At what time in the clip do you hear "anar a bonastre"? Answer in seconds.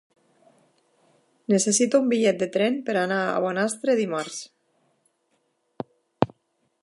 3.01-3.97